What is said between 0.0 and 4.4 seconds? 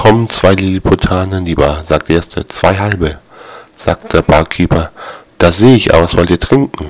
Komm, zwei Lilliputaner, lieber, sagt der Erste. Zwei halbe, sagt der